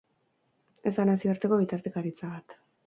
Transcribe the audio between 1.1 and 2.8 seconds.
nazioarteko bitartekaritza bat.